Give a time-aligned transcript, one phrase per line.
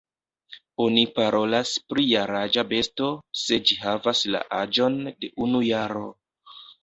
[0.85, 3.11] Oni parolas pri jaraĝa besto,
[3.43, 6.05] se ĝi havas la aĝon de unu jaro.